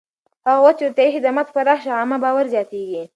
هغه 0.47 0.59
وخت 0.65 0.77
چې 0.77 0.83
روغتیایي 0.85 1.13
خدمات 1.15 1.47
پراخ 1.55 1.79
شي، 1.83 1.89
عامه 1.99 2.17
باور 2.23 2.45
زیاتېږي. 2.53 3.03